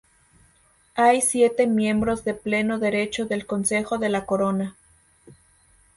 [0.95, 4.75] Hay siete miembros de pleno derecho del Consejo de la Corona.